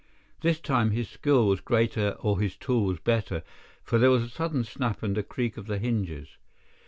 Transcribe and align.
This 0.39 0.59
time 0.59 0.89
his 0.89 1.07
skill 1.07 1.45
was 1.45 1.61
greater 1.61 2.15
or 2.21 2.39
his 2.39 2.57
tool 2.57 2.85
was 2.85 2.97
better, 2.97 3.43
for 3.83 3.99
there 3.99 4.09
was 4.09 4.23
a 4.23 4.29
sudden 4.29 4.63
snap 4.63 5.03
and 5.03 5.15
the 5.15 5.21
creak 5.21 5.57
of 5.57 5.67
the 5.67 5.77
hinges. 5.77 6.39